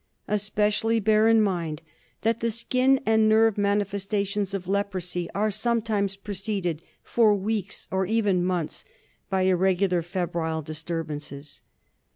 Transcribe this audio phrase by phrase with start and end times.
[0.27, 1.83] Especially bear in mind
[2.23, 8.43] that the skin and nerve manifestations of Leprosy are sometimes preceded for weeks or even
[8.43, 8.83] months
[9.29, 11.61] by irregular febrile disturb ances.